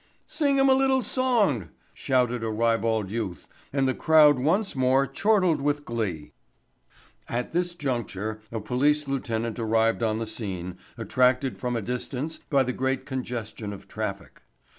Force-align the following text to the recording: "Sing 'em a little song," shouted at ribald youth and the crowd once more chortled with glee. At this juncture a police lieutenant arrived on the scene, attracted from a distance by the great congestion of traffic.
"Sing 0.25 0.57
'em 0.59 0.67
a 0.67 0.73
little 0.73 1.03
song," 1.03 1.69
shouted 1.93 2.43
at 2.43 2.51
ribald 2.51 3.11
youth 3.11 3.47
and 3.71 3.87
the 3.87 3.93
crowd 3.93 4.39
once 4.39 4.75
more 4.75 5.05
chortled 5.05 5.61
with 5.61 5.85
glee. 5.85 6.31
At 7.29 7.53
this 7.53 7.75
juncture 7.75 8.41
a 8.51 8.59
police 8.59 9.07
lieutenant 9.07 9.59
arrived 9.59 10.01
on 10.01 10.17
the 10.17 10.25
scene, 10.25 10.79
attracted 10.97 11.59
from 11.59 11.75
a 11.75 11.83
distance 11.83 12.39
by 12.49 12.63
the 12.63 12.73
great 12.73 13.05
congestion 13.05 13.71
of 13.71 13.87
traffic. 13.87 14.41